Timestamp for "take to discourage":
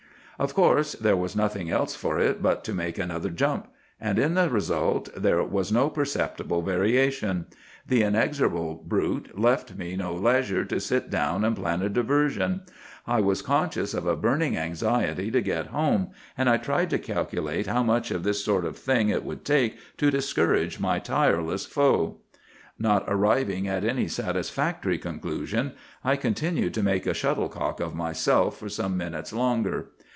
19.45-20.79